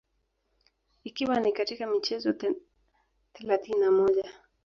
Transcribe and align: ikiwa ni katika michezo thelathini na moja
ikiwa 1.03 1.39
ni 1.39 1.51
katika 1.51 1.87
michezo 1.87 2.33
thelathini 3.33 3.79
na 3.79 3.91
moja 3.91 4.31